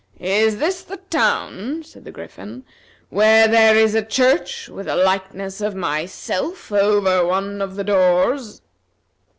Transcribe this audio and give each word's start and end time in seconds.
"Is 0.19 0.57
this 0.57 0.81
the 0.81 0.97
town," 0.97 1.83
said 1.83 2.05
the 2.05 2.11
Griffin, 2.11 2.65
"where 3.11 3.47
there 3.47 3.75
is 3.75 3.93
a 3.93 4.03
church 4.03 4.67
with 4.67 4.87
a 4.87 4.95
likeness 4.95 5.61
of 5.61 5.75
myself 5.75 6.71
over 6.71 7.23
one 7.23 7.61
of 7.61 7.75
the 7.75 7.83
doors?" 7.83 8.63